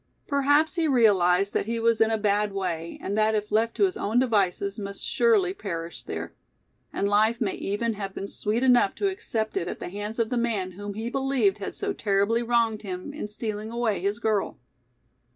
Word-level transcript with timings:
Perhaps 0.27 0.77
he 0.77 0.87
realized 0.87 1.53
that 1.53 1.67
he 1.67 1.79
was 1.79 2.01
in 2.01 2.09
a 2.09 2.17
bad 2.17 2.53
way, 2.53 2.97
and 3.03 3.15
that 3.15 3.35
if 3.35 3.51
left 3.51 3.75
to 3.75 3.83
his 3.85 3.95
own 3.95 4.17
devices 4.17 4.79
must 4.79 5.03
surely 5.05 5.53
perish 5.53 6.01
there. 6.01 6.33
And 6.91 7.07
life 7.07 7.39
may 7.39 7.53
even 7.53 7.93
have 7.93 8.15
been 8.15 8.27
sweet 8.27 8.63
enough 8.63 8.95
to 8.95 9.09
accept 9.09 9.55
it 9.55 9.67
at 9.67 9.79
the 9.79 9.89
hands 9.89 10.17
of 10.17 10.31
the 10.31 10.37
man 10.37 10.71
whom 10.71 10.95
he 10.95 11.11
believed 11.11 11.59
had 11.59 11.75
so 11.75 11.93
terribly 11.93 12.41
wronged 12.41 12.81
him 12.81 13.13
in 13.13 13.27
stealing 13.27 13.69
away 13.69 13.99
his 13.99 14.17
girl. 14.17 14.57